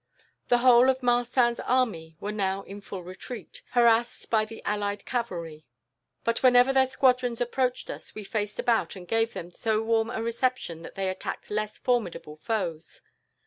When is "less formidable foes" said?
11.51-13.01